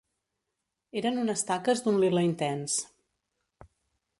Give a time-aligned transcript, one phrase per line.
[1.01, 2.79] Eren unes taques d'un lila intens.